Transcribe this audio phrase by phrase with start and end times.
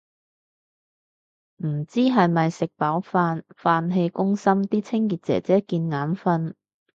[1.57, 6.55] 唔知係咪食飽飯，飯氣攻心啲清潔姐姐見眼訓